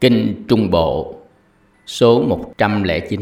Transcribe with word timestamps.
Kinh 0.00 0.44
Trung 0.48 0.70
Bộ, 0.70 1.14
số 1.86 2.22
109 2.22 3.20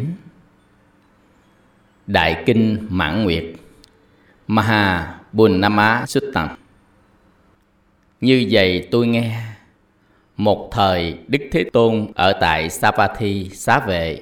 Đại 2.06 2.42
Kinh 2.46 2.86
Mãn 2.90 3.24
Nguyệt 3.24 3.44
Maha 4.46 5.14
Bunnama 5.32 6.06
Suttam 6.06 6.48
Như 8.20 8.46
vậy 8.50 8.88
tôi 8.90 9.06
nghe, 9.06 9.42
Một 10.36 10.68
thời 10.72 11.18
Đức 11.28 11.38
Thế 11.52 11.64
Tôn 11.72 12.06
ở 12.14 12.32
tại 12.40 12.70
Savatthi 12.70 13.48
Xá 13.48 13.80
Vệ 13.80 14.20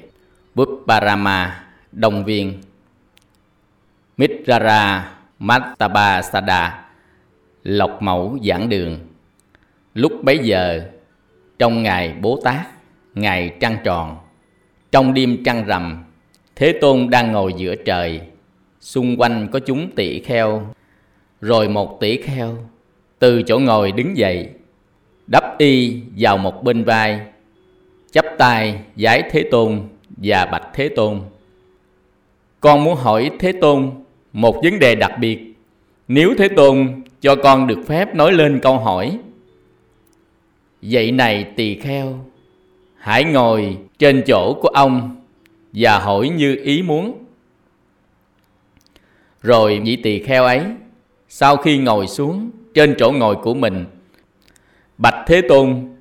Buparama 0.55 1.65
Đông 1.93 2.25
Viên. 2.25 2.61
Mitrara 4.17 5.15
Mattabasada 5.39 6.85
Lộc 7.63 8.03
Mẫu 8.03 8.39
Giảng 8.45 8.69
Đường. 8.69 8.99
Lúc 9.95 10.13
bấy 10.25 10.39
giờ 10.39 10.91
trong 11.59 11.83
ngày 11.83 12.15
Bố 12.21 12.41
Tát, 12.45 12.67
ngày 13.15 13.53
trăng 13.61 13.77
tròn, 13.85 14.17
trong 14.93 15.15
đêm 15.15 15.45
trăng 15.45 15.65
rằm, 15.67 16.05
Thế 16.57 16.79
Tôn 16.81 17.11
đang 17.11 17.33
ngồi 17.33 17.53
giữa 17.57 17.75
trời, 17.75 18.21
xung 18.81 19.17
quanh 19.21 19.49
có 19.53 19.59
chúng 19.59 19.91
tỷ 19.91 20.21
kheo, 20.21 20.67
rồi 21.41 21.69
một 21.69 22.01
tỷ 22.01 22.23
kheo 22.23 22.57
từ 23.19 23.43
chỗ 23.43 23.59
ngồi 23.59 23.93
đứng 23.93 24.17
dậy, 24.17 24.49
đắp 25.27 25.59
y 25.59 26.01
vào 26.19 26.39
một 26.39 26.65
bên 26.65 26.85
vai, 26.85 27.21
chắp 28.11 28.25
tay 28.39 28.81
giái 28.97 29.23
Thế 29.31 29.45
Tôn 29.51 29.81
và 30.17 30.47
bạch 30.47 30.69
Thế 30.75 30.89
Tôn. 30.89 31.21
Con 32.61 32.85
muốn 32.85 32.97
hỏi 32.97 33.31
Thế 33.39 33.53
Tôn 33.61 33.91
một 34.33 34.57
vấn 34.63 34.79
đề 34.79 34.95
đặc 34.95 35.13
biệt. 35.19 35.55
Nếu 36.09 36.35
Thế 36.39 36.49
Tôn 36.49 37.03
cho 37.21 37.37
con 37.37 37.67
được 37.67 37.79
phép 37.87 38.15
nói 38.15 38.33
lên 38.33 38.61
câu 38.63 38.79
hỏi 38.79 39.19
Vậy 40.91 41.13
này 41.13 41.45
tỳ 41.57 41.75
kheo, 41.75 42.19
hãy 42.97 43.25
ngồi 43.25 43.77
trên 43.99 44.23
chỗ 44.27 44.55
của 44.63 44.69
ông 44.69 45.17
và 45.73 45.99
hỏi 45.99 46.29
như 46.29 46.57
ý 46.63 46.83
muốn. 46.83 47.25
Rồi 49.43 49.81
vị 49.85 49.97
tỳ 49.97 50.23
kheo 50.23 50.45
ấy, 50.45 50.63
sau 51.29 51.57
khi 51.57 51.79
ngồi 51.79 52.07
xuống 52.07 52.51
trên 52.75 52.95
chỗ 52.99 53.13
ngồi 53.13 53.37
của 53.37 53.55
mình, 53.55 53.85
Bạch 54.99 55.25
Thế 55.27 55.43
Tôn, 55.49 55.97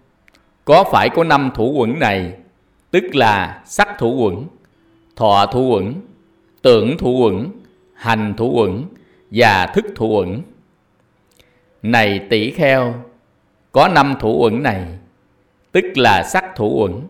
có 0.66 0.84
phải 0.92 1.10
có 1.10 1.24
năm 1.24 1.52
thủ 1.56 1.74
quẩn 1.78 2.00
này, 2.00 2.34
tức 2.92 3.16
là 3.16 3.62
sắc 3.66 3.88
thủ 4.00 4.16
quẩn, 4.16 4.46
thọ 5.16 5.46
thủ 5.46 5.68
quẩn, 5.70 5.94
tưởng 6.62 6.98
thủ 6.98 7.18
quẩn, 7.18 7.50
hành 7.94 8.34
thủ 8.38 8.52
quẩn 8.52 8.86
và 9.32 9.68
thức 9.68 9.86
thủ 9.96 10.08
quẩn. 10.08 10.42
Này 11.84 12.20
tỷ 12.30 12.52
kheo, 12.52 12.94
có 13.74 13.88
năm 13.88 14.16
thủ 14.20 14.44
uẩn 14.44 14.64
này, 14.64 14.86
tức 15.72 15.86
là 15.96 16.24
sắc 16.24 16.46
thủ 16.56 16.82
uẩn, 16.82 17.02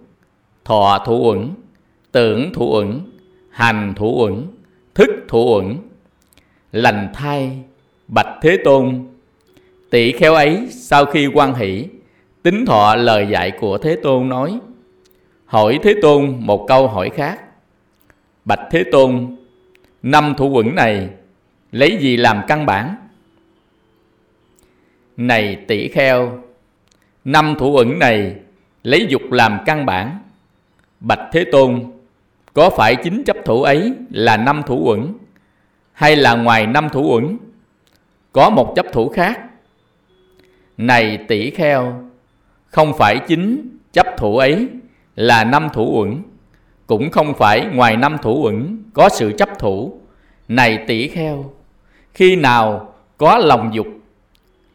thọ 0.66 1.03
thủ 1.06 1.30
uẩn, 1.30 1.53
tưởng 2.11 2.53
thủ 2.53 2.73
uẩn, 2.73 3.00
hành 3.50 3.94
thủ 3.95 4.22
uẩn, 4.22 4.47
thức 4.94 5.09
thủ 5.28 5.56
uẩn, 5.56 5.78
lành 6.72 7.09
thai, 7.14 7.64
bạch 8.08 8.39
thế 8.41 8.58
tôn. 8.64 9.06
Tỷ 9.89 10.11
khéo 10.11 10.34
ấy 10.34 10.67
sau 10.72 11.06
khi 11.06 11.28
quan 11.34 11.53
hỷ, 11.53 11.88
tính 12.44 12.66
thọ 12.66 12.95
lời 12.95 13.28
dạy 13.30 13.52
của 13.59 13.78
thế 13.78 13.95
tôn 14.03 14.30
nói, 14.30 14.59
hỏi 15.45 15.80
thế 15.84 15.94
tôn 16.02 16.36
một 16.39 16.66
câu 16.67 16.88
hỏi 16.88 17.09
khác. 17.09 17.39
Bạch 18.45 18.67
thế 18.72 18.84
tôn, 18.91 19.36
năm 20.03 20.34
thủ 20.38 20.50
uẩn 20.50 20.75
này 20.75 21.09
lấy 21.72 21.97
gì 21.97 22.17
làm 22.17 22.41
căn 22.47 22.66
bản? 22.66 22.95
Này 25.17 25.56
tỷ 25.67 25.88
kheo 25.88 26.44
Năm 27.26 27.56
thủ 27.60 27.76
ẩn 27.76 28.00
này 28.00 28.36
lấy 28.84 29.06
dục 29.10 29.32
làm 29.32 29.60
căn 29.66 29.86
bản. 29.86 30.20
Bạch 31.00 31.30
Thế 31.32 31.46
Tôn, 31.52 31.84
có 32.54 32.70
phải 32.70 32.96
chính 32.96 33.24
chấp 33.24 33.38
thủ 33.46 33.64
ấy 33.64 33.94
là 34.10 34.38
năm 34.38 34.62
thủ 34.66 34.90
ẩn 34.90 35.14
hay 35.94 36.16
là 36.16 36.36
ngoài 36.36 36.68
năm 36.68 36.90
thủ 36.90 37.16
ẩn 37.16 37.38
có 38.31 38.50
một 38.50 38.74
chấp 38.75 38.86
thủ 38.94 39.09
khác? 39.09 39.40
Này 40.78 41.25
tỷ 41.28 41.50
kheo, 41.50 42.03
không 42.66 42.94
phải 42.97 43.20
chính 43.28 43.78
chấp 43.92 44.08
thủ 44.18 44.38
ấy 44.38 44.68
là 45.16 45.44
năm 45.44 45.70
thủ 45.74 46.00
uẩn, 46.00 46.22
cũng 46.88 47.12
không 47.12 47.34
phải 47.34 47.66
ngoài 47.74 47.97
năm 47.97 48.18
thủ 48.22 48.44
uẩn 48.44 48.84
có 48.94 49.09
sự 49.09 49.31
chấp 49.38 49.50
thủ. 49.59 50.02
Này 50.47 50.84
tỷ 50.88 51.08
kheo, 51.08 51.52
khi 52.14 52.36
nào 52.36 52.94
có 53.18 53.38
lòng 53.38 53.70
dục, 53.74 53.88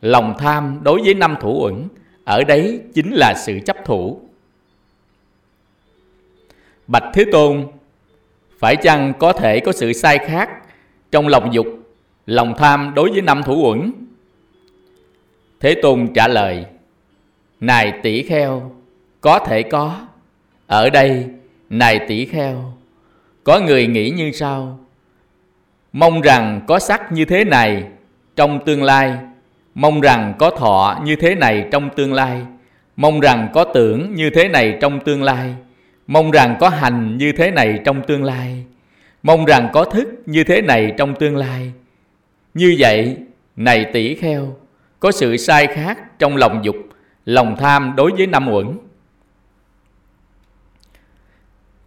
lòng 0.03 0.35
tham 0.39 0.79
đối 0.83 1.03
với 1.03 1.15
năm 1.15 1.35
thủ 1.41 1.63
uẩn 1.63 1.89
ở 2.29 2.45
đấy 2.45 2.81
chính 2.95 3.13
là 3.13 3.35
sự 3.35 3.59
chấp 3.67 3.77
thủ. 3.85 4.21
Bạch 6.87 7.05
thế 7.15 7.25
tôn, 7.33 7.67
phải 8.59 8.77
chăng 8.77 9.13
có 9.19 9.33
thể 9.33 9.61
có 9.61 9.73
sự 9.73 9.93
sai 9.93 10.19
khác 10.19 10.51
trong 11.11 11.29
lòng 11.29 11.55
dục, 11.55 11.67
lòng 12.27 12.55
tham 12.59 12.93
đối 12.95 13.11
với 13.11 13.23
năm 13.23 13.43
thủ 13.43 13.69
uẩn? 13.69 13.93
Thế 15.61 15.75
tôn 15.83 16.09
trả 16.15 16.29
lời, 16.29 16.67
này 17.61 17.93
tỷ 18.03 18.23
kheo, 18.23 18.73
có 19.21 19.39
thể 19.39 19.63
có. 19.63 20.07
Ở 20.67 20.91
đây, 20.91 21.27
này 21.71 22.01
tỷ 22.09 22.25
kheo, 22.25 22.73
có 23.45 23.61
người 23.61 23.87
nghĩ 23.87 24.11
như 24.11 24.33
sau. 24.33 24.79
Mong 25.93 26.21
rằng 26.21 26.61
có 26.67 26.79
sắc 26.79 27.13
như 27.13 27.25
thế 27.25 27.45
này 27.45 27.85
trong 28.37 28.65
tương 28.65 28.83
lai 28.83 29.19
mong 29.79 30.01
rằng 30.01 30.35
có 30.39 30.51
thọ 30.51 30.99
như 31.05 31.17
thế 31.17 31.35
này 31.35 31.69
trong 31.73 31.91
tương 31.97 32.13
lai. 32.13 32.47
Mong 32.97 33.21
rằng 33.21 33.49
có 33.55 33.65
tưởng 33.65 34.15
như 34.15 34.31
thế 34.31 34.49
này 34.49 34.79
trong 34.81 35.01
tương 35.05 35.23
lai. 35.23 35.55
Mong 36.07 36.31
rằng 36.31 36.57
có 36.61 36.69
hành 36.69 37.19
như 37.19 37.33
thế 37.33 37.51
này 37.51 37.81
trong 37.85 38.03
tương 38.07 38.25
lai. 38.25 38.65
Mong 39.23 39.45
rằng 39.45 39.69
có 39.73 39.85
thức 39.85 40.09
như 40.27 40.45
thế 40.45 40.63
này 40.63 40.95
trong 40.99 41.15
tương 41.15 41.37
lai. 41.37 41.73
Như 42.55 42.77
vậy, 42.79 43.17
này 43.57 43.87
tỷ 43.93 44.15
kheo, 44.15 44.57
có 45.01 45.13
sự 45.13 45.37
sai 45.37 45.67
khác 45.67 46.19
trong 46.19 46.37
lòng 46.37 46.65
dục, 46.65 46.77
lòng 47.25 47.57
tham 47.59 47.93
đối 47.97 48.13
với 48.13 48.27
năm 48.27 48.49
uẩn. 48.49 48.79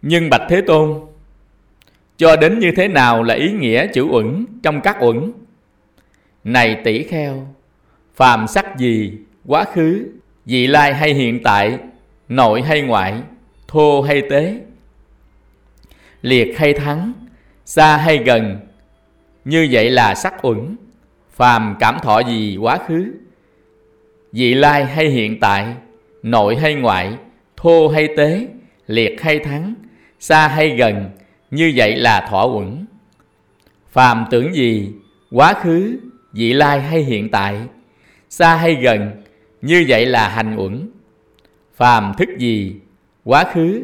Nhưng 0.02 0.30
bạch 0.30 0.42
thế 0.48 0.60
tôn, 0.60 1.00
cho 2.16 2.36
đến 2.36 2.58
như 2.58 2.72
thế 2.76 2.88
nào 2.88 3.22
là 3.22 3.34
ý 3.34 3.52
nghĩa 3.52 3.86
chữ 3.86 4.02
uẩn 4.02 4.46
trong 4.62 4.80
các 4.80 4.96
uẩn? 5.00 5.32
Này 6.44 6.80
tỷ 6.84 7.02
kheo 7.02 7.46
phàm 8.14 8.46
sắc 8.46 8.78
gì, 8.78 9.12
quá 9.46 9.64
khứ, 9.64 10.08
vị 10.44 10.66
lai 10.66 10.94
hay 10.94 11.14
hiện 11.14 11.42
tại, 11.42 11.78
nội 12.28 12.62
hay 12.62 12.82
ngoại, 12.82 13.20
thô 13.68 14.00
hay 14.02 14.22
tế, 14.30 14.60
liệt 16.22 16.58
hay 16.58 16.72
thắng, 16.72 17.12
xa 17.64 17.96
hay 17.96 18.18
gần, 18.18 18.60
như 19.44 19.68
vậy 19.70 19.90
là 19.90 20.14
sắc 20.14 20.46
uẩn. 20.46 20.76
Phàm 21.30 21.76
cảm 21.80 21.98
thọ 22.02 22.20
gì, 22.20 22.56
quá 22.56 22.78
khứ, 22.86 23.12
vị 24.32 24.54
lai 24.54 24.84
hay 24.84 25.08
hiện 25.08 25.40
tại, 25.40 25.74
nội 26.22 26.56
hay 26.56 26.74
ngoại, 26.74 27.16
thô 27.56 27.88
hay 27.88 28.08
tế, 28.16 28.48
liệt 28.86 29.22
hay 29.22 29.38
thắng, 29.38 29.74
xa 30.20 30.48
hay 30.48 30.76
gần, 30.76 31.10
như 31.50 31.72
vậy 31.76 31.96
là 31.96 32.26
thọ 32.30 32.44
uẩn. 32.44 32.86
Phàm 33.90 34.24
tưởng 34.30 34.54
gì, 34.54 34.92
quá 35.30 35.54
khứ, 35.54 35.98
vị 36.32 36.52
lai 36.52 36.80
hay 36.80 37.02
hiện 37.02 37.30
tại 37.30 37.60
xa 38.32 38.56
hay 38.56 38.74
gần, 38.74 39.10
như 39.62 39.84
vậy 39.88 40.06
là 40.06 40.28
hành 40.28 40.56
uẩn. 40.56 40.88
Phàm 41.74 42.12
thức 42.18 42.28
gì, 42.38 42.74
quá 43.24 43.44
khứ, 43.52 43.82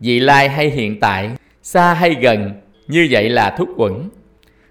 vị 0.00 0.20
lai 0.20 0.48
hay 0.48 0.70
hiện 0.70 1.00
tại, 1.00 1.30
xa 1.62 1.94
hay 1.94 2.16
gần, 2.20 2.52
như 2.88 3.08
vậy 3.10 3.28
là 3.28 3.50
thúc 3.58 3.68
uẩn. 3.76 3.92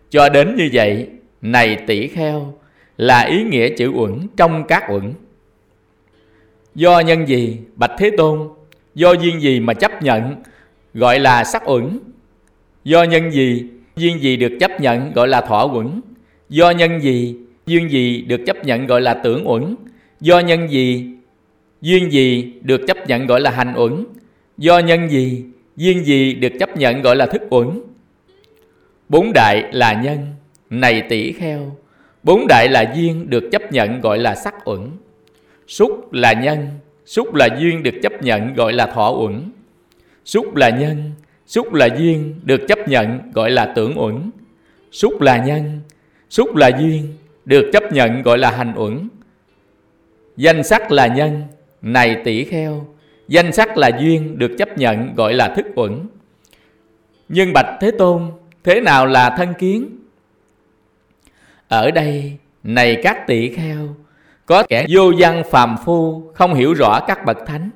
Cho 0.10 0.30
đến 0.30 0.56
như 0.56 0.70
vậy, 0.74 1.08
này 1.42 1.78
tỷ 1.88 2.08
kheo, 2.08 2.54
là 2.98 3.22
ý 3.22 3.44
nghĩa 3.44 3.70
chữ 3.70 3.92
uẩn 3.92 4.28
trong 4.38 4.64
các 4.68 4.84
uẩn. 4.92 5.14
Do 6.76 7.00
nhân 7.00 7.28
gì, 7.28 7.58
bạch 7.76 7.92
thế 7.98 8.12
tôn? 8.18 8.50
Do 8.96 9.12
duyên 9.12 9.42
gì 9.42 9.60
mà 9.60 9.74
chấp 9.74 10.04
nhận, 10.04 10.36
gọi 10.94 11.20
là 11.20 11.44
sắc 11.44 11.70
uẩn? 11.70 12.00
Do 12.84 13.04
nhân 13.04 13.32
gì, 13.32 13.66
duyên 13.96 14.20
gì 14.20 14.38
được 14.38 14.58
chấp 14.60 14.82
nhận, 14.82 15.14
gọi 15.14 15.28
là 15.28 15.42
thọ 15.42 15.66
uẩn? 15.74 16.02
Do 16.50 16.72
nhân 16.72 17.00
gì 17.02 17.36
duyên 17.66 17.90
gì 17.90 18.22
được 18.22 18.42
chấp 18.46 18.66
nhận 18.66 18.88
gọi 18.88 19.02
là 19.02 19.14
tưởng 19.14 19.50
uẩn. 19.50 19.76
Do 20.20 20.40
nhân 20.40 20.70
gì, 20.70 21.10
duyên 21.82 22.12
gì 22.12 22.54
được 22.62 22.82
chấp 22.88 23.08
nhận 23.08 23.28
gọi 23.28 23.42
là 23.42 23.52
hành 23.52 23.74
uẩn. 23.78 24.06
Do 24.58 24.80
nhân 24.80 25.10
gì, 25.10 25.44
duyên 25.76 26.06
gì 26.06 26.34
được 26.34 26.52
chấp 26.60 26.78
nhận 26.78 27.02
gọi 27.02 27.16
là 27.16 27.26
thức 27.26 27.42
uẩn. 27.50 27.68
Bốn 29.10 29.34
đại 29.34 29.64
là 29.72 30.02
nhân, 30.04 30.20
này 30.70 31.04
tỷ 31.10 31.32
kheo. 31.32 31.76
Bốn 32.24 32.48
đại 32.48 32.70
là 32.70 32.94
duyên 32.96 33.30
được 33.30 33.44
chấp 33.52 33.72
nhận 33.72 34.02
gọi 34.02 34.18
là 34.20 34.36
sắc 34.36 34.56
uẩn. 34.66 34.90
Xúc 35.68 36.14
là 36.14 36.34
nhân 36.34 36.68
xúc 37.06 37.36
là 37.36 37.48
duyên 37.60 37.84
được 37.84 37.96
chấp 38.04 38.24
nhận 38.24 38.54
gọi 38.54 38.74
là 38.74 38.86
thọ 38.86 39.10
uẩn. 39.12 39.52
Xúc 40.26 40.56
là 40.56 40.70
nhân 40.70 41.12
xúc 41.46 41.74
là 41.74 41.90
duyên 41.98 42.40
được 42.44 42.62
chấp 42.68 42.88
nhận 42.88 43.20
gọi 43.34 43.52
là 43.52 43.66
tưởng 43.66 44.00
uẩn. 44.00 44.32
Xúc 44.92 45.22
là 45.22 45.46
nhân 45.46 45.80
xúc 46.30 46.56
là 46.56 46.68
duyên 46.68 47.14
được 47.46 47.70
chấp 47.74 47.92
nhận 47.92 48.22
gọi 48.22 48.38
là 48.38 48.52
hành 48.52 48.74
uẩn 48.76 49.10
danh 50.38 50.64
sắc 50.64 50.92
là 50.92 51.08
nhân, 51.08 51.44
này 51.82 52.22
tỷ 52.24 52.44
kheo, 52.44 52.86
Danh 53.28 53.54
sắc 53.54 53.78
là 53.78 53.92
duyên 54.00 54.38
được 54.38 54.52
chấp 54.58 54.78
nhận 54.78 55.16
gọi 55.16 55.34
là 55.34 55.54
thức 55.56 55.66
uẩn 55.76 56.08
Nhưng 57.30 57.54
Bạch 57.54 57.78
Thế 57.82 57.92
Tôn, 57.92 58.32
Thế 58.64 58.82
nào 58.82 59.06
là 59.06 59.30
thân 59.30 59.54
kiến? 59.54 60.00
Ở 61.68 61.92
đây, 61.92 62.38
này 62.64 63.02
các 63.04 63.28
tỷ 63.28 63.50
kheo, 63.56 63.96
Có 64.46 64.64
kẻ 64.70 64.86
vô 64.90 65.12
văn 65.18 65.44
phàm 65.52 65.76
phu, 65.86 66.32
Không 66.36 66.54
hiểu 66.54 66.74
rõ 66.74 67.00
các 67.08 67.26
bậc 67.26 67.38
thánh, 67.48 67.70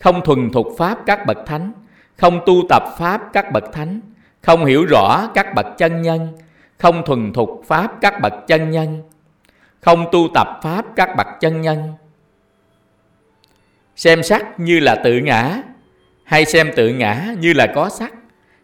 Không 0.00 0.20
thuần 0.24 0.50
thục 0.50 0.66
pháp 0.78 0.98
các 1.06 1.26
bậc 1.26 1.38
thánh, 1.46 1.72
Không 2.16 2.40
tu 2.46 2.54
tập 2.68 2.82
pháp 2.98 3.22
các 3.32 3.52
bậc 3.52 3.64
thánh, 3.72 4.00
Không 4.42 4.64
hiểu 4.64 4.84
rõ 4.84 5.30
các 5.34 5.54
bậc 5.54 5.66
chân 5.78 6.02
nhân, 6.02 6.28
Không 6.78 7.02
thuần 7.06 7.32
thục 7.32 7.62
pháp 7.66 7.92
các 8.00 8.20
bậc 8.20 8.32
chân 8.46 8.70
nhân 8.70 9.02
không 9.84 10.06
tu 10.12 10.28
tập 10.34 10.60
pháp 10.62 10.84
các 10.96 11.16
bậc 11.16 11.26
chân 11.40 11.60
nhân 11.60 11.92
Xem 13.96 14.22
sắc 14.22 14.60
như 14.60 14.80
là 14.80 14.94
tự 14.94 15.18
ngã 15.18 15.62
Hay 16.24 16.44
xem 16.44 16.70
tự 16.76 16.88
ngã 16.88 17.26
như 17.38 17.52
là 17.52 17.66
có 17.74 17.88
sắc 17.88 18.12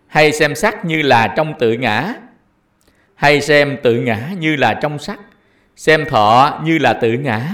Hay 0.06 0.32
xem 0.32 0.54
sắc 0.54 0.84
như 0.84 1.02
là 1.02 1.34
trong 1.36 1.54
tự 1.58 1.72
ngã 1.72 2.14
Hay 3.14 3.40
xem 3.40 3.76
tự 3.82 3.94
ngã 3.94 4.28
như 4.38 4.56
là 4.56 4.74
trong 4.74 4.98
sắc 4.98 5.20
Xem 5.76 6.04
thọ 6.04 6.60
như 6.64 6.78
là 6.78 6.92
tự 6.92 7.12
ngã 7.12 7.48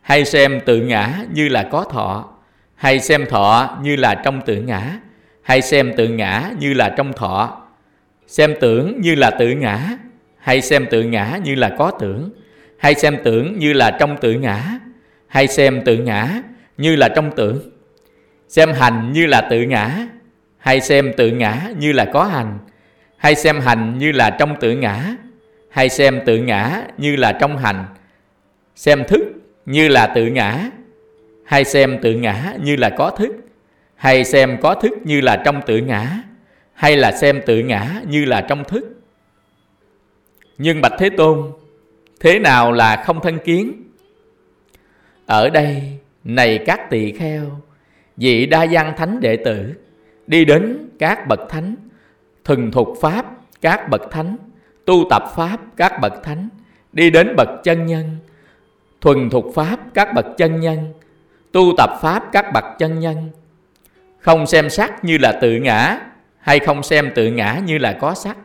Hay 0.00 0.24
xem 0.24 0.60
tự 0.66 0.76
ngã 0.76 1.14
như 1.32 1.48
là 1.48 1.68
có 1.70 1.84
thọ 1.84 2.28
Hay 2.74 3.00
xem 3.00 3.26
thọ 3.26 3.78
như 3.82 3.96
là 3.96 4.14
trong 4.14 4.40
tự 4.46 4.56
ngã 4.56 4.98
Hay 5.42 5.62
xem 5.62 5.94
tự 5.96 6.08
ngã 6.08 6.50
như 6.58 6.74
là 6.74 6.94
trong 6.96 7.12
thọ 7.12 7.62
Xem 8.26 8.54
tưởng 8.60 9.00
như 9.00 9.14
là 9.14 9.30
tự 9.30 9.48
ngã 9.48 9.88
Hay 10.38 10.60
xem 10.60 10.86
tự 10.90 11.02
ngã 11.02 11.38
như 11.44 11.54
là 11.54 11.74
có 11.78 11.90
tưởng 11.90 12.30
hay 12.82 12.94
xem 12.94 13.16
tưởng 13.24 13.58
như 13.58 13.72
là 13.72 13.96
trong 14.00 14.16
tự 14.20 14.32
ngã 14.32 14.78
Hay 15.26 15.48
xem 15.48 15.82
tự 15.84 15.96
ngã 15.96 16.42
như 16.76 16.96
là 16.96 17.08
trong 17.08 17.30
tưởng 17.36 17.70
xem 18.48 18.72
hành 18.72 19.12
như 19.12 19.26
là 19.26 19.40
tự 19.50 19.62
ngã 19.62 20.06
hay 20.58 20.80
xem 20.80 21.12
tự 21.16 21.30
ngã 21.30 21.70
như 21.78 21.92
là 21.92 22.04
có 22.04 22.24
hành 22.24 22.58
hay 23.16 23.34
xem 23.34 23.60
hành 23.60 23.98
như 23.98 24.12
là 24.12 24.30
trong 24.30 24.56
tự 24.60 24.72
ngã 24.72 25.16
hay 25.70 25.88
xem 25.88 26.20
tự 26.26 26.36
ngã 26.36 26.82
như 26.98 27.16
là 27.16 27.32
trong 27.40 27.58
hành 27.58 27.84
xem 28.76 29.04
thức 29.08 29.20
như 29.66 29.88
là 29.88 30.06
tự 30.06 30.26
ngã 30.26 30.70
hay 31.44 31.64
xem 31.64 31.98
tự 32.02 32.14
ngã 32.14 32.54
như 32.62 32.76
là 32.76 32.90
có 32.90 33.10
thức 33.10 33.36
hay 33.94 34.24
xem 34.24 34.56
có 34.62 34.74
thức 34.74 34.92
như 35.04 35.20
là 35.20 35.42
trong 35.44 35.60
tự 35.66 35.76
ngã 35.76 36.06
hay 36.74 36.96
là 36.96 37.12
xem 37.12 37.40
tự 37.46 37.58
ngã 37.58 37.86
như 38.06 38.24
là 38.24 38.40
trong 38.40 38.64
thức 38.64 38.84
nhưng 40.58 40.80
bạch 40.80 40.92
thế 40.98 41.10
tôn 41.10 41.52
thế 42.22 42.38
nào 42.38 42.72
là 42.72 43.02
không 43.06 43.20
thân 43.20 43.38
kiến? 43.38 43.72
Ở 45.26 45.50
đây, 45.50 45.98
này 46.24 46.58
các 46.66 46.90
tỳ 46.90 47.12
kheo, 47.12 47.42
vị 48.16 48.46
đa 48.46 48.66
văn 48.70 48.94
thánh 48.96 49.20
đệ 49.20 49.36
tử, 49.36 49.74
đi 50.26 50.44
đến 50.44 50.88
các 50.98 51.28
bậc 51.28 51.40
thánh, 51.48 51.74
thuần 52.44 52.70
thục 52.70 52.88
pháp 53.00 53.26
các 53.60 53.88
bậc 53.90 54.02
thánh, 54.10 54.36
tu 54.84 55.04
tập 55.10 55.22
pháp 55.36 55.60
các 55.76 56.00
bậc 56.00 56.12
thánh, 56.22 56.48
đi 56.92 57.10
đến 57.10 57.34
bậc 57.36 57.48
chân 57.64 57.86
nhân, 57.86 58.16
thuần 59.00 59.30
thục 59.30 59.46
pháp 59.54 59.80
các 59.94 60.14
bậc 60.14 60.26
chân 60.36 60.60
nhân, 60.60 60.92
tu 61.52 61.72
tập 61.76 61.90
pháp 62.02 62.24
các 62.32 62.52
bậc 62.52 62.64
chân 62.78 63.00
nhân. 63.00 63.30
Không 64.18 64.46
xem 64.46 64.70
sắc 64.70 65.04
như 65.04 65.18
là 65.18 65.32
tự 65.32 65.56
ngã, 65.56 65.98
hay 66.38 66.58
không 66.58 66.82
xem 66.82 67.12
tự 67.14 67.26
ngã 67.26 67.60
như 67.64 67.78
là 67.78 67.92
có 67.92 68.14
sắc, 68.14 68.36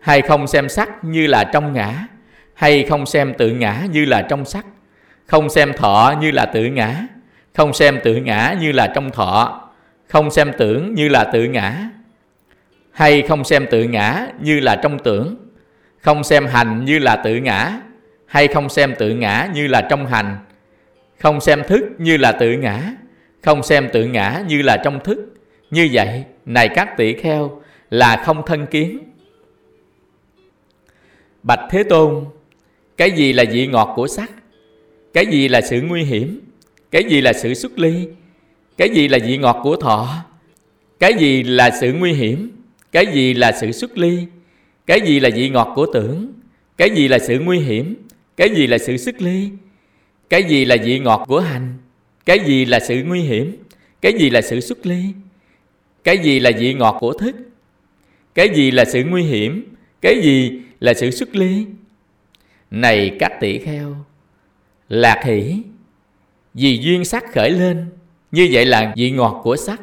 hay 0.00 0.22
không 0.22 0.46
xem 0.46 0.68
sắc 0.68 1.04
như 1.04 1.26
là 1.26 1.44
trong 1.52 1.72
ngã 1.72 2.06
hay 2.54 2.84
không 2.84 3.06
xem 3.06 3.34
tự 3.38 3.50
ngã 3.50 3.86
như 3.90 4.04
là 4.04 4.22
trong 4.22 4.44
sắc? 4.44 4.66
Không 5.26 5.50
xem 5.50 5.72
thọ 5.72 6.14
như 6.20 6.30
là 6.30 6.46
tự 6.46 6.64
ngã? 6.64 7.06
Không 7.54 7.72
xem 7.72 8.00
tự 8.04 8.16
ngã 8.16 8.56
như 8.60 8.72
là 8.72 8.92
trong 8.94 9.10
thọ? 9.10 9.60
Không 10.08 10.30
xem 10.30 10.52
tưởng 10.58 10.94
như 10.94 11.08
là 11.08 11.24
tự 11.24 11.44
ngã? 11.44 11.90
Hay 12.92 13.22
không 13.22 13.44
xem 13.44 13.66
tự 13.70 13.84
ngã 13.84 14.26
như 14.40 14.60
là 14.60 14.76
trong 14.76 14.98
tưởng? 14.98 15.36
Không 16.00 16.24
xem 16.24 16.46
hành 16.46 16.84
như 16.84 16.98
là 16.98 17.16
tự 17.16 17.36
ngã? 17.36 17.80
Hay 18.26 18.48
không 18.48 18.68
xem 18.68 18.94
tự 18.98 19.10
ngã 19.10 19.48
như 19.54 19.66
là 19.66 19.80
trong 19.90 20.06
hành? 20.06 20.36
Không 21.18 21.40
xem 21.40 21.62
thức 21.68 21.84
như 21.98 22.16
là 22.16 22.32
tự 22.32 22.52
ngã? 22.52 22.80
Không 23.42 23.62
xem 23.62 23.88
tự 23.92 24.04
ngã 24.04 24.42
như 24.48 24.62
là 24.62 24.76
trong 24.76 25.00
thức? 25.04 25.34
Như 25.70 25.88
vậy, 25.92 26.24
này 26.46 26.68
các 26.68 26.96
tỷ 26.96 27.12
kheo, 27.12 27.62
là 27.90 28.22
không 28.26 28.46
thân 28.46 28.66
kiến. 28.66 28.98
Bạch 31.42 31.60
thế 31.70 31.82
tôn 31.82 32.24
cái 32.96 33.10
gì 33.10 33.32
là 33.32 33.44
vị 33.52 33.66
ngọt 33.66 33.92
của 33.96 34.08
sắc 34.08 34.30
cái 35.12 35.26
gì 35.26 35.48
là 35.48 35.60
sự 35.60 35.82
nguy 35.82 36.02
hiểm 36.02 36.40
cái 36.90 37.04
gì 37.04 37.20
là 37.20 37.32
sự 37.32 37.54
xuất 37.54 37.78
ly 37.78 38.08
cái 38.76 38.88
gì 38.88 39.08
là 39.08 39.18
vị 39.26 39.38
ngọt 39.38 39.60
của 39.62 39.76
thọ 39.76 40.24
cái 41.00 41.14
gì 41.14 41.42
là 41.42 41.70
sự 41.80 41.92
nguy 41.92 42.12
hiểm 42.12 42.50
cái 42.92 43.06
gì 43.06 43.34
là 43.34 43.52
sự 43.60 43.72
xuất 43.72 43.98
ly 43.98 44.18
cái 44.86 45.00
gì 45.00 45.20
là 45.20 45.30
vị 45.34 45.48
ngọt 45.48 45.72
của 45.74 45.86
tưởng 45.92 46.32
cái 46.76 46.90
gì 46.90 47.08
là 47.08 47.18
sự 47.18 47.38
nguy 47.38 47.58
hiểm 47.58 47.94
cái 48.36 48.50
gì 48.54 48.66
là 48.66 48.78
sự 48.78 48.96
xuất 48.96 49.22
ly 49.22 49.48
cái 50.30 50.42
gì 50.42 50.64
là 50.64 50.76
vị 50.84 50.98
ngọt 50.98 51.24
của 51.28 51.40
hành 51.40 51.74
cái 52.24 52.38
gì 52.46 52.64
là 52.64 52.80
sự 52.80 53.02
nguy 53.04 53.20
hiểm 53.20 53.56
cái 54.00 54.12
gì 54.18 54.30
là 54.30 54.42
sự 54.42 54.60
xuất 54.60 54.86
ly 54.86 55.02
cái 56.04 56.18
gì 56.18 56.40
là 56.40 56.50
vị 56.58 56.74
ngọt 56.74 56.96
của 57.00 57.12
thức 57.12 57.36
cái 58.34 58.48
gì 58.54 58.70
là 58.70 58.84
sự 58.84 59.04
nguy 59.04 59.22
hiểm 59.22 59.74
cái 60.00 60.20
gì 60.22 60.60
là 60.80 60.94
sự 60.94 61.10
xuất 61.10 61.36
ly 61.36 61.66
này 62.74 63.16
các 63.18 63.32
tỷ 63.40 63.58
kheo, 63.58 63.96
lạc 64.88 65.24
hỷ, 65.24 65.56
vì 66.54 66.78
duyên 66.82 67.04
sắc 67.04 67.32
khởi 67.32 67.50
lên, 67.50 67.86
như 68.32 68.48
vậy 68.52 68.66
là 68.66 68.92
vị 68.96 69.10
ngọt 69.10 69.40
của 69.44 69.56
sắc. 69.56 69.80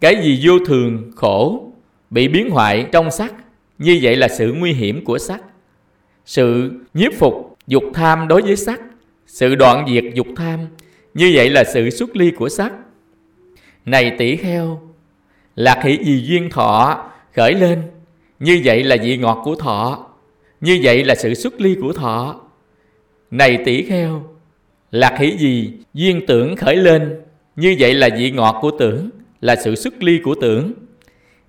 Cái 0.00 0.22
gì 0.22 0.40
vô 0.42 0.58
thường, 0.66 1.12
khổ, 1.16 1.72
bị 2.10 2.28
biến 2.28 2.50
hoại 2.50 2.86
trong 2.92 3.10
sắc, 3.10 3.34
như 3.78 3.98
vậy 4.02 4.16
là 4.16 4.28
sự 4.28 4.52
nguy 4.52 4.72
hiểm 4.72 5.04
của 5.04 5.18
sắc. 5.18 5.40
Sự 6.24 6.72
nhiếp 6.94 7.12
phục 7.18 7.56
dục 7.66 7.84
tham 7.94 8.28
đối 8.28 8.42
với 8.42 8.56
sắc, 8.56 8.80
sự 9.26 9.54
đoạn 9.54 9.86
diệt 9.88 10.04
dục 10.14 10.26
tham, 10.36 10.60
như 11.14 11.32
vậy 11.34 11.50
là 11.50 11.64
sự 11.64 11.90
xuất 11.90 12.16
ly 12.16 12.30
của 12.30 12.48
sắc. 12.48 12.72
Này 13.84 14.16
tỷ 14.18 14.36
kheo, 14.36 14.80
lạc 15.56 15.82
hỷ 15.84 15.98
vì 16.04 16.22
duyên 16.26 16.50
thọ 16.50 17.04
khởi 17.34 17.54
lên, 17.54 17.82
như 18.38 18.60
vậy 18.64 18.84
là 18.84 18.96
vị 19.02 19.16
ngọt 19.16 19.42
của 19.44 19.54
thọ 19.54 20.05
như 20.60 20.80
vậy 20.82 21.04
là 21.04 21.14
sự 21.14 21.34
xuất 21.34 21.60
ly 21.60 21.76
của 21.80 21.92
thọ. 21.92 22.40
Này 23.30 23.58
tỷ 23.64 23.82
kheo 23.82 24.24
Lạc 24.90 25.18
hỷ 25.18 25.36
gì 25.38 25.72
duyên 25.94 26.26
tưởng 26.26 26.56
khởi 26.56 26.76
lên? 26.76 27.20
Như 27.56 27.76
vậy 27.78 27.94
là 27.94 28.08
vị 28.18 28.30
ngọt 28.30 28.58
của 28.60 28.70
tưởng 28.78 29.10
Là 29.40 29.56
sự 29.56 29.74
xuất 29.74 30.02
ly 30.02 30.20
của 30.24 30.34
tưởng. 30.34 30.72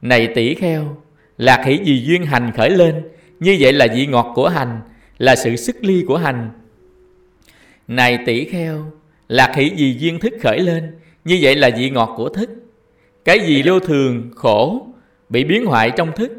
Này 0.01 0.27
tỷ 0.35 0.53
kheo 0.53 0.97
Lạc 1.37 1.65
hỷ 1.65 1.79
gì 1.83 2.03
duyên 2.05 2.25
hành 2.25 2.51
khởi 2.55 2.69
lên? 2.69 3.03
Như 3.39 3.57
vậy 3.59 3.73
là 3.73 3.87
vị 3.95 4.05
ngọt 4.05 4.31
của 4.35 4.47
hành 4.47 4.81
Là 5.17 5.35
sự 5.35 5.55
xuất 5.55 5.83
ly 5.83 6.03
của 6.07 6.17
hành. 6.17 6.49
Này 7.87 8.19
tỷ 8.25 8.45
kheo 8.45 8.91
Lạc 9.27 9.55
hỷ 9.55 9.69
gì 9.75 9.97
duyên 9.99 10.19
thức 10.19 10.33
khởi 10.41 10.59
lên? 10.59 10.91
Như 11.25 11.39
vậy 11.41 11.55
là 11.55 11.69
vị 11.77 11.89
ngọt 11.89 12.13
của 12.17 12.29
thức. 12.29 12.49
Cái 13.25 13.39
gì 13.39 13.63
lưu 13.63 13.79
thường, 13.79 14.31
khổ 14.35 14.87
Bị 15.29 15.43
biến 15.43 15.65
hoại 15.65 15.91
trong 15.97 16.11
thức? 16.15 16.31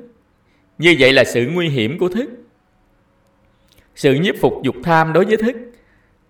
Như 0.78 0.96
vậy 0.98 1.12
là 1.12 1.24
sự 1.24 1.48
nguy 1.52 1.68
hiểm 1.68 1.98
của 1.98 2.08
thức. 2.08 2.30
Sự 3.98 4.14
nhiếp 4.14 4.34
phục 4.40 4.62
dục 4.62 4.76
tham 4.82 5.12
đối 5.12 5.24
với 5.24 5.36
thức. 5.36 5.56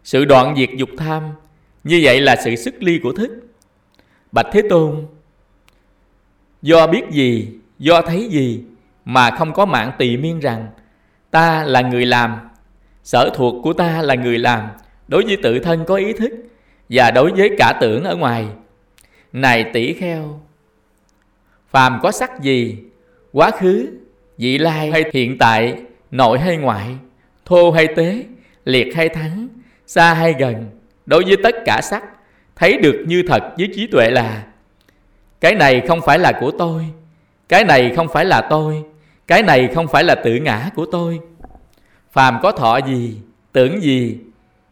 Sự 0.05 0.25
đoạn 0.25 0.55
diệt 0.57 0.69
dục 0.77 0.89
tham 0.99 1.23
Như 1.85 2.01
vậy 2.03 2.21
là 2.21 2.37
sự 2.37 2.57
xuất 2.57 2.83
ly 2.83 3.01
của 3.03 3.13
thức. 3.13 3.31
Bạch 4.33 4.47
Thế 4.53 4.63
Tôn 4.71 5.07
Do 6.63 6.87
biết 6.87 7.03
gì, 7.11 7.49
do 7.79 8.03
thấy 8.03 8.29
gì 8.29 8.65
Mà 9.05 9.31
không 9.31 9.53
có 9.53 9.67
mạng 9.67 9.93
tỳ 9.99 10.17
miên 10.17 10.41
rằng 10.41 10.67
Ta 11.31 11.65
là 11.65 11.81
người 11.81 12.07
làm 12.07 12.39
Sở 13.05 13.31
thuộc 13.35 13.55
của 13.65 13.73
ta 13.73 14.03
là 14.03 14.15
người 14.15 14.39
làm 14.39 14.69
Đối 15.09 15.25
với 15.25 15.37
tự 15.43 15.59
thân 15.59 15.85
có 15.85 15.95
ý 15.95 16.13
thức 16.13 16.33
Và 16.89 17.11
đối 17.11 17.33
với 17.33 17.51
cả 17.59 17.79
tưởng 17.81 18.05
ở 18.05 18.17
ngoài. 18.17 18.47
Này 19.33 19.71
tỷ 19.73 19.93
kheo 19.93 20.41
Phàm 21.71 21.99
có 22.03 22.11
sắc 22.11 22.41
gì 22.41 22.77
Quá 23.33 23.51
khứ, 23.51 23.89
vị 24.39 24.59
lai 24.59 24.91
hay 24.91 25.05
hiện 25.13 25.39
tại 25.39 25.83
Nội 26.11 26.39
hay 26.39 26.57
ngoại 26.57 26.97
Thô 27.49 27.71
hay 27.71 27.87
tế, 27.97 28.25
liệt 28.65 28.95
hay 28.97 29.09
thắng 29.09 29.49
xa 29.87 30.15
hay 30.15 30.35
gần 30.39 30.71
đối 31.07 31.25
với 31.25 31.37
tất 31.43 31.55
cả 31.65 31.81
sắc 31.83 32.05
thấy 32.57 32.79
được 32.79 33.05
như 33.07 33.23
thật 33.29 33.43
với 33.59 33.69
trí 33.75 33.87
tuệ 33.87 34.11
là 34.11 34.47
cái 35.41 35.55
này 35.55 35.83
không 35.89 36.01
phải 36.07 36.19
là 36.19 36.33
của 36.41 36.51
tôi 36.51 36.85
cái 37.49 37.65
này 37.65 37.93
không 37.97 38.09
phải 38.09 38.25
là 38.25 38.41
tôi 38.51 38.83
cái 39.27 39.43
này 39.43 39.69
không 39.75 39.89
phải 39.89 40.05
là 40.05 40.15
tự 40.15 40.35
ngã 40.35 40.71
của 40.75 40.87
tôi. 40.93 41.21
Phàm 42.13 42.39
có 42.43 42.53
thọ 42.53 42.77
gì 42.77 43.17
tưởng 43.53 43.83
gì 43.83 44.19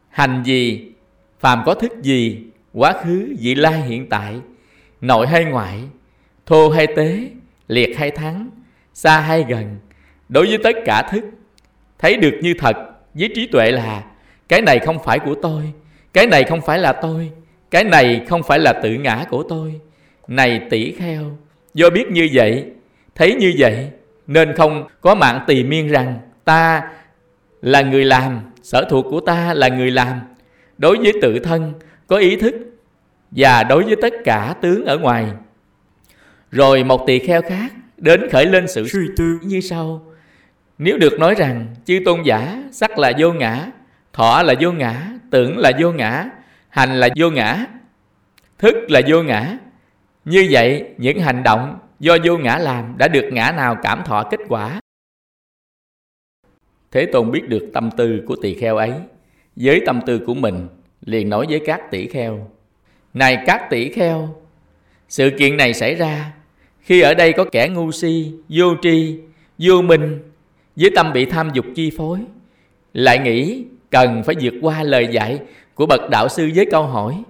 hành 0.09 0.42
gì 0.45 0.92
phàm 1.40 1.62
có 1.66 1.75
thức 1.75 1.92
gì 2.02 2.42
quá 2.73 2.95
khứ 3.04 3.35
vị 3.40 3.54
lai 3.54 3.80
hiện 3.80 4.09
tại 4.09 4.40
nội 5.00 5.26
hay 5.26 5.45
ngoại 5.45 5.80
thô 6.47 6.68
hay 6.68 6.87
tế 6.97 7.28
liệt 7.68 7.99
hay 7.99 8.11
thắng 8.11 8.50
xa 8.95 9.21
hay 9.21 9.45
gần 9.49 9.76
đối 10.28 10.47
với 10.47 10.59
tất 10.64 10.76
cả 10.85 11.02
thức 11.11 11.25
thấy 11.99 12.17
được 12.17 12.35
như 12.43 12.55
thật 12.59 12.76
với 13.15 13.31
trí 13.35 13.47
tuệ 13.47 13.71
là 13.71 14.05
cái 14.49 14.62
này 14.62 14.79
không 14.79 14.99
phải 15.05 15.19
của 15.19 15.35
tôi 15.43 15.73
cái 16.12 16.26
này 16.26 16.45
không 16.45 16.61
phải 16.61 16.79
là 16.79 16.93
tôi 16.93 17.31
cái 17.71 17.85
này 17.85 18.25
không 18.29 18.43
phải 18.43 18.59
là 18.59 18.73
tự 18.73 18.91
ngã 18.91 19.25
của 19.31 19.43
tôi. 19.43 19.81
Này 20.29 20.61
tỷ 20.71 20.93
kheo 20.93 21.37
do 21.75 21.91
biết 21.91 22.11
như 22.11 22.29
vậy 22.33 22.65
thấy 23.15 23.35
như 23.35 23.55
vậy 23.59 23.91
nên 24.26 24.57
không 24.57 24.87
có 25.00 25.15
mạng 25.15 25.45
tỳ 25.47 25.65
miên 25.65 25.88
rằng 25.88 26.19
ta 26.45 26.91
là 27.62 27.83
người 27.83 28.05
làm 28.05 28.41
sở 28.62 28.87
thuộc 28.91 29.07
của 29.11 29.21
ta 29.21 29.55
là 29.55 29.69
người 29.69 29.91
làm. 29.91 30.21
Đối 30.79 30.97
với 30.97 31.12
tự 31.23 31.38
thân 31.38 31.73
có 32.07 32.17
ý 32.17 32.37
thức 32.37 32.55
và 33.31 33.62
đối 33.62 33.83
với 33.83 33.97
tất 34.03 34.15
cả 34.25 34.55
tướng 34.61 34.85
ở 34.85 34.99
ngoài. 34.99 35.26
Rồi 36.50 36.85
một 36.85 37.07
tỳ 37.07 37.19
kheo 37.19 37.43
khác 37.43 37.73
đến 37.97 38.29
khởi 38.31 38.47
lên 38.47 38.69
sự 38.69 38.88
suy 38.88 39.07
tư. 39.17 39.38
Như 39.43 39.61
sau 39.61 40.05
nếu 40.78 40.99
được 40.99 41.18
nói 41.18 41.35
rằng 41.35 41.66
chư 41.85 42.00
tôn 42.04 42.23
giả 42.23 42.62
sắc 42.73 42.99
là 42.99 43.12
vô 43.18 43.33
ngã, 43.33 43.71
thọ 44.12 44.42
là 44.42 44.54
vô 44.61 44.73
ngã, 44.73 45.09
tưởng 45.30 45.59
là 45.59 45.73
vô 45.80 45.92
ngã, 45.92 46.30
hành 46.68 47.00
là 47.00 47.09
vô 47.16 47.30
ngã, 47.30 47.66
thức 48.59 48.75
là 48.88 49.00
vô 49.09 49.23
ngã, 49.23 49.59
như 50.25 50.49
vậy 50.50 50.85
những 50.99 51.21
hành 51.21 51.42
động 51.42 51.78
do 52.00 52.16
vô 52.25 52.38
ngã 52.38 52.59
làm 52.59 52.95
đã 52.99 53.09
được 53.09 53.28
ngã 53.33 53.52
nào 53.56 53.76
cảm 53.83 54.02
thọ 54.04 54.23
kết 54.30 54.40
quả? 54.49 54.80
Thế 56.90 57.06
tôn 57.06 57.30
biết 57.30 57.49
được 57.49 57.71
tâm 57.75 57.90
tư 57.97 58.23
của 58.26 58.37
tỳ 58.42 58.54
kheo 58.54 58.76
ấy. 58.76 58.92
Với 59.56 59.83
tâm 59.87 60.00
tư 60.06 60.18
của 60.26 60.35
mình, 60.35 60.68
liền 61.00 61.28
nói 61.28 61.47
với 61.49 61.61
các 61.66 61.90
tỷ 61.90 62.06
kheo, 62.06 62.50
này 63.14 63.42
các 63.47 63.66
tỷ 63.71 63.92
kheo, 63.92 64.37
sự 65.09 65.30
kiện 65.38 65.56
này 65.56 65.75
xảy 65.75 65.95
ra 65.95 66.33
khi 66.80 67.00
ở 67.00 67.14
đây 67.14 67.33
có 67.33 67.45
kẻ 67.52 67.68
ngu 67.68 67.92
si, 67.92 68.33
vô 68.49 68.75
tri, 68.83 69.18
vô 69.59 69.83
minh 69.83 70.18
với 70.76 70.90
tâm 70.95 71.12
bị 71.12 71.25
tham 71.25 71.50
dục 71.52 71.66
chi 71.75 71.92
phối, 71.97 72.18
lại 72.92 73.18
nghĩ 73.18 73.64
cần 73.90 74.23
phải 74.23 74.35
vượt 74.40 74.54
qua 74.62 74.83
lời 74.83 75.09
dạy 75.11 75.40
của 75.75 75.87
bậc 75.87 76.11
đạo 76.11 76.28
sư 76.28 76.50
với 76.54 76.66
câu 76.71 76.83
hỏi, 76.83 77.23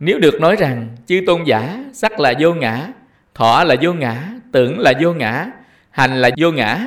nếu 0.00 0.18
được 0.18 0.40
nói 0.40 0.56
rằng 0.56 0.88
chư 1.06 1.20
tôn 1.26 1.44
giả 1.44 1.84
sắc 1.92 2.20
là 2.20 2.34
vô 2.40 2.54
ngã, 2.54 2.88
thọ 3.34 3.64
là 3.64 3.76
vô 3.82 3.92
ngã, 3.92 4.28
tưởng 4.52 4.78
là 4.78 4.92
vô 5.00 5.12
ngã, 5.12 5.46
hành 5.90 6.20
là 6.20 6.30
vô 6.38 6.50
ngã, 6.50 6.86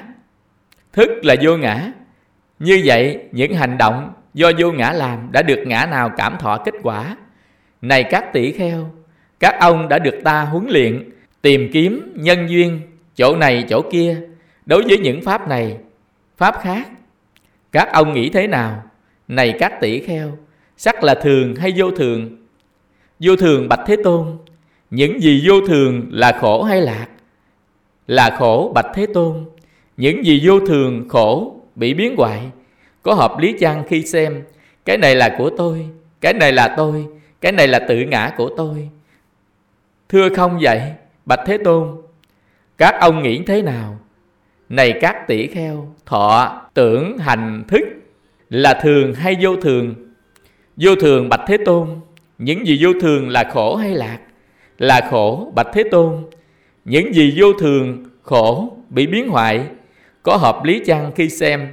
thức 0.93 1.09
là 1.23 1.35
vô 1.41 1.57
ngã, 1.57 1.91
như 2.59 2.81
vậy 2.85 3.19
những 3.31 3.53
hành 3.53 3.77
động 3.77 4.13
do 4.33 4.51
vô 4.57 4.71
ngã 4.71 4.91
làm 4.91 5.31
đã 5.31 5.41
được 5.41 5.59
ngã 5.65 5.85
nào 5.91 6.09
cảm 6.17 6.38
thọ 6.39 6.57
kết 6.57 6.73
quả? 6.83 7.17
Này 7.81 8.03
các 8.03 8.33
tỷ 8.33 8.51
kheo, 8.51 8.91
các 9.39 9.55
ông 9.59 9.89
đã 9.89 10.00
được 10.00 10.15
ta 10.23 10.41
huấn 10.41 10.67
luyện, 10.69 11.09
tìm 11.41 11.69
kiếm 11.73 12.13
nhân 12.15 12.50
duyên 12.50 12.81
chỗ 13.15 13.35
này 13.35 13.65
chỗ 13.69 13.81
kia 13.91 14.21
đối 14.65 14.84
với 14.84 14.98
những 14.98 15.22
pháp 15.22 15.48
này, 15.48 15.77
pháp 16.38 16.55
khác, 16.62 16.88
các 17.72 17.89
ông 17.93 18.13
nghĩ 18.13 18.29
thế 18.29 18.48
nào? 18.48 18.84
Này 19.27 19.53
các 19.60 19.74
tỷ 19.82 20.00
kheo, 20.00 20.38
sắc 20.77 21.03
là 21.03 21.15
thường 21.15 21.55
hay 21.55 21.74
vô 21.75 21.91
thường? 21.91 22.38
Vô 23.20 23.36
thường 23.36 23.70
bạch 23.70 23.79
thế 23.86 23.96
tôn, 24.03 24.38
những 24.89 25.22
gì 25.22 25.43
vô 25.48 25.67
thường 25.67 26.08
là 26.12 26.38
khổ 26.41 26.63
hay 26.63 26.82
lạc? 26.82 27.08
Là 28.08 28.36
khổ 28.39 28.72
bạch 28.75 28.88
thế 28.93 29.08
tôn, 29.13 29.46
những 29.98 30.25
gì 30.25 30.41
vô 30.48 30.60
thường 30.60 31.10
khổ 31.10 31.55
bị 31.75 31.93
biến 31.93 32.15
hoại? 32.17 32.41
Có 33.01 33.13
hợp 33.13 33.39
lý 33.39 33.55
chăng 33.60 33.84
khi 33.88 34.01
xem, 34.01 34.43
cái 34.86 34.98
này 34.98 35.15
là 35.15 35.36
của 35.38 35.50
tôi, 35.58 35.88
cái 36.22 36.34
này 36.34 36.51
là 36.51 36.74
tôi, 36.77 37.08
cái 37.41 37.51
này 37.51 37.67
là 37.67 37.79
tự 37.79 37.96
ngã 37.96 38.34
của 38.38 38.50
tôi? 38.58 38.89
Thưa 40.10 40.29
không 40.29 40.60
vậy, 40.62 40.82
bạch 41.25 41.39
thế 41.46 41.58
tôn, 41.58 42.01
các 42.77 42.96
ông 43.00 43.24
nghĩ 43.24 43.43
thế 43.48 43.62
nào? 43.62 44.00
Này 44.75 44.93
các 45.01 45.27
tỷ 45.27 45.47
kheo, 45.47 45.87
thọ, 46.05 46.61
tưởng, 46.73 47.17
hành, 47.17 47.63
thức 47.67 47.83
là 48.49 48.79
thường 48.83 49.13
hay 49.13 49.37
vô 49.41 49.55
thường? 49.55 49.95
Vô 50.75 50.95
thường 50.95 51.29
bạch 51.29 51.41
thế 51.47 51.57
tôn. 51.65 51.89
Những 52.37 52.67
gì 52.67 52.79
vô 52.81 52.89
thường 53.01 53.29
là 53.29 53.43
khổ 53.53 53.75
hay 53.75 53.95
lạc? 53.95 54.19
Là 54.77 55.07
khổ 55.11 55.51
bạch 55.55 55.67
thế 55.73 55.83
tôn. 55.91 56.25
Những 56.85 57.13
gì 57.13 57.33
vô 57.37 57.53
thường, 57.53 58.03
khổ 58.21 58.77
bị 58.89 59.07
biến 59.07 59.29
hoại? 59.29 59.67
Có 60.23 60.37
hợp 60.37 60.63
lý 60.63 60.81
chăng 60.85 61.11
khi 61.15 61.29
xem, 61.29 61.67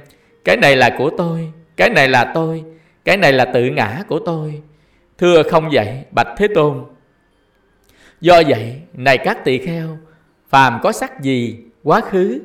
cái 0.45 0.57
này 0.57 0.75
là 0.75 0.95
của 0.97 1.09
tôi, 1.17 1.51
cái 1.77 1.89
này 1.89 2.07
là 2.07 2.31
tôi, 2.33 2.63
cái 3.05 3.17
này 3.17 3.33
là 3.33 3.45
tự 3.45 3.65
ngã 3.65 4.03
của 4.07 4.19
tôi? 4.19 4.61
Thưa 5.17 5.43
không 5.43 5.69
vậy 5.71 6.03
bạch 6.11 6.35
thế 6.37 6.47
tôn. 6.55 6.83
Do 8.21 8.41
vậy, 8.47 8.81
này 8.93 9.17
các 9.17 9.45
tỳ 9.45 9.57
kheo, 9.57 9.97
phàm 10.49 10.79
có 10.83 10.91
sắc 10.91 11.21
gì, 11.21 11.57
quá 11.83 12.01
khứ 12.01 12.39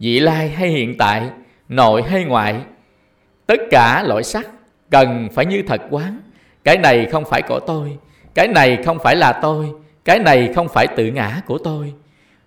vị 0.00 0.20
lai 0.20 0.48
hay 0.48 0.68
hiện 0.68 0.98
tại, 0.98 1.30
nội 1.68 2.02
hay 2.02 2.24
ngoại, 2.24 2.60
tất 3.46 3.60
cả 3.70 4.02
loại 4.02 4.22
sắc 4.22 4.46
cần 4.90 5.28
phải 5.34 5.46
như 5.46 5.62
thật 5.66 5.80
quán. 5.90 6.20
Cái 6.64 6.78
này 6.78 7.06
không 7.12 7.24
phải 7.30 7.42
của 7.42 7.60
tôi, 7.60 7.96
cái 8.34 8.48
này 8.48 8.82
không 8.84 8.98
phải 8.98 9.16
là 9.16 9.32
tôi, 9.32 9.66
cái 10.04 10.18
này 10.18 10.52
không 10.54 10.68
phải 10.68 10.86
tự 10.86 11.06
ngã 11.06 11.40
của 11.46 11.58
tôi. 11.58 11.92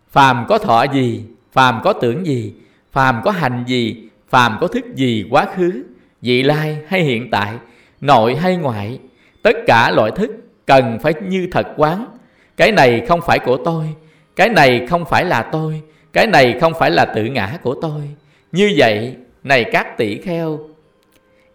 Phàm 0.10 0.46
có 0.50 0.58
thọ 0.58 0.84
gì, 0.84 1.24
phàm 1.52 1.82
có 1.84 1.94
tưởng 1.94 2.26
gì, 2.26 2.54
phàm 2.92 3.22
có 3.24 3.32
hành 3.32 3.64
gì, 3.68 4.10
phàm 4.30 4.58
có 4.62 4.68
thức 4.68 4.96
gì 4.96 5.26
quá 5.30 5.46
khứ. 5.56 5.84
Vị 6.22 6.44
lai 6.44 6.78
hay 6.88 7.02
hiện 7.02 7.30
tại, 7.32 7.54
nội 8.02 8.36
hay 8.36 8.56
ngoại, 8.56 9.00
tất 9.42 9.58
cả 9.68 9.92
loại 9.92 10.12
thức 10.12 10.32
cần 10.66 11.00
phải 11.02 11.14
như 11.28 11.48
thật 11.52 11.68
quán. 11.78 12.06
Cái 12.58 12.72
này 12.72 13.06
không 13.08 13.22
phải 13.22 13.40
của 13.40 13.58
tôi, 13.66 13.86
cái 14.36 14.50
này 14.50 14.88
không 14.90 15.06
phải 15.06 15.26
là 15.26 15.42
tôi 15.42 15.82
cái 16.14 16.28
này 16.28 16.58
không 16.62 16.74
phải 16.80 16.92
là 16.92 17.06
tự 17.16 17.26
ngã 17.26 17.58
của 17.64 17.76
tôi. 17.82 18.02
Như 18.52 18.74
vậy, 18.78 19.16
này 19.44 19.64
các 19.64 19.98
tỷ 19.98 20.18
kheo, 20.18 20.60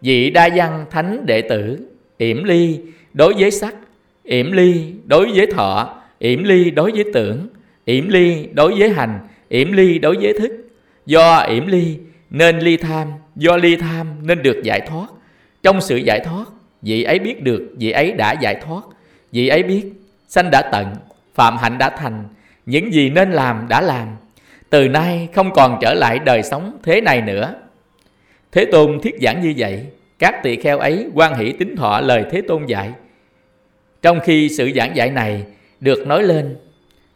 vị 0.01 0.29
đa 0.29 0.49
văn 0.55 0.85
thánh 0.91 1.25
đệ 1.25 1.41
tử, 1.41 1.79
yểm 2.17 2.43
ly 2.43 2.79
đối 3.13 3.33
với 3.33 3.51
sắc, 3.51 3.75
yểm 4.23 4.51
ly 4.51 4.93
đối 5.05 5.31
với 5.35 5.47
thọ, 5.47 5.95
yểm 6.19 6.43
ly 6.43 6.71
đối 6.71 6.91
với 6.91 7.03
tưởng, 7.13 7.47
yểm 7.85 8.09
ly 8.09 8.47
đối 8.53 8.79
với 8.79 8.89
hành, 8.89 9.19
yểm 9.49 9.71
ly 9.71 9.99
đối 9.99 10.15
với 10.15 10.33
thức. 10.39 10.51
Do 11.05 11.37
yểm 11.37 11.67
ly 11.67 11.97
nên 12.29 12.59
ly 12.59 12.77
tham, 12.77 13.07
do 13.35 13.57
ly 13.57 13.75
tham 13.75 14.07
nên 14.21 14.43
được 14.43 14.61
giải 14.63 14.81
thoát. 14.81 15.07
Trong 15.63 15.81
sự 15.81 15.95
giải 15.95 16.19
thoát, 16.19 16.45
vị 16.81 17.03
ấy 17.03 17.19
biết 17.19 17.43
được, 17.43 17.69
vị 17.77 17.91
ấy 17.91 18.11
đã 18.11 18.31
giải 18.41 18.55
thoát. 18.65 18.81
Vị 19.31 19.47
ấy 19.47 19.63
biết, 19.63 19.83
sanh 20.27 20.51
đã 20.51 20.61
tận, 20.71 20.87
phạm 21.35 21.57
hạnh 21.57 21.77
đã 21.77 21.89
thành, 21.89 22.23
những 22.65 22.93
gì 22.93 23.09
nên 23.09 23.31
làm 23.31 23.65
đã 23.69 23.81
làm 23.81 24.07
từ 24.69 24.87
nay 24.87 25.29
không 25.33 25.51
còn 25.53 25.77
trở 25.81 25.93
lại 25.93 26.19
đời 26.19 26.43
sống 26.43 26.77
thế 26.83 27.01
này 27.01 27.21
nữa. 27.21 27.53
Thế 28.51 28.65
tôn 28.65 28.99
thiết 28.99 29.15
giảng 29.21 29.41
như 29.41 29.53
vậy, 29.57 29.85
các 30.19 30.43
tỳ 30.43 30.55
kheo 30.55 30.79
ấy 30.79 31.07
quan 31.13 31.35
hỷ 31.35 31.51
tính 31.51 31.75
thọ 31.75 32.01
lời 32.01 32.25
thế 32.31 32.41
tôn 32.47 32.65
dạy. 32.65 32.91
Trong 34.01 34.19
khi 34.19 34.49
sự 34.49 34.71
giảng 34.75 34.95
dạy 34.95 35.11
này 35.11 35.45
được 35.79 36.07
nói 36.07 36.23
lên, 36.23 36.57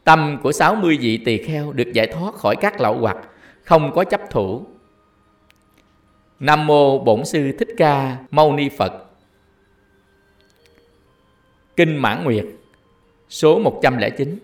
tâm 0.04 0.40
của 0.44 0.52
60 0.52 0.98
vị 1.02 1.18
tỳ 1.18 1.38
kheo 1.38 1.74
được 1.74 1.94
giải 1.94 2.08
thoát 2.08 2.36
khỏi 2.36 2.56
các 2.62 2.82
lậu 2.82 2.98
hoặc, 2.98 3.18
không 3.64 3.92
có 3.96 4.04
chấp 4.04 4.22
thủ. 4.30 4.66
Nam 6.40 6.68
mô 6.68 7.00
Bổn 7.00 7.26
sư 7.26 7.52
Thích 7.60 7.70
Ca 7.78 8.18
Mâu 8.32 8.54
Ni 8.54 8.70
Phật. 8.70 8.94
Kinh 11.76 11.98
Mãn 11.98 12.24
Nguyệt, 12.24 12.46
số 13.30 13.60
109 13.60 14.40